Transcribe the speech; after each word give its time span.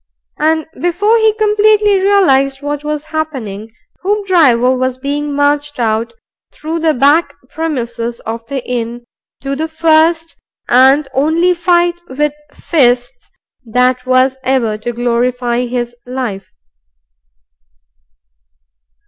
And 0.39 0.65
before 0.79 1.15
he 1.19 1.31
completely 1.35 1.99
realized 1.99 2.63
what 2.63 2.83
was 2.83 3.03
happening, 3.13 3.71
Hoopdriver 4.01 4.75
was 4.75 4.97
being 4.97 5.31
marched 5.35 5.79
out 5.79 6.13
through 6.51 6.79
the 6.79 6.95
back 6.95 7.35
premises 7.49 8.19
of 8.21 8.43
the 8.47 8.67
inn, 8.67 9.05
to 9.43 9.55
the 9.55 9.67
first 9.67 10.37
and 10.67 11.07
only 11.13 11.53
fight 11.53 12.01
with 12.09 12.33
fists 12.51 13.29
that 13.63 14.07
was 14.07 14.37
ever 14.43 14.75
to 14.79 14.91
glorify 14.91 15.67
his 15.67 15.95
life. 16.07 16.51